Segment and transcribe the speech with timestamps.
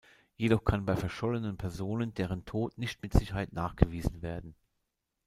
[0.35, 4.55] Jedoch kann bei verschollenen Personen deren Tod nicht mit Sicherheit nachgewiesen werden.